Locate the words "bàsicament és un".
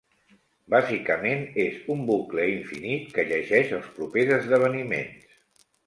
0.73-2.01